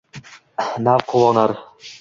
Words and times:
Na 0.83 0.93
quvonar 1.09 1.51